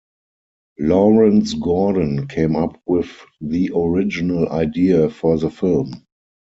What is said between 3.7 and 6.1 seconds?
original idea for the film.